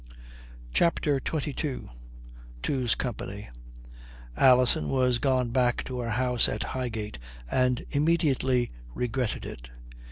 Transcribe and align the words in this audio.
CHAPTER 0.73 1.21
XXII 1.23 1.81
TWO'S 2.63 2.95
COMPANY 2.95 3.49
Alison 4.35 4.89
was 4.89 5.19
gone 5.19 5.51
back 5.51 5.83
to 5.83 5.99
her 5.99 6.09
house 6.09 6.49
at 6.49 6.63
Highgate 6.63 7.19
and 7.51 7.85
immediately 7.91 8.71
regretted 8.95 9.45
it. 9.45 9.69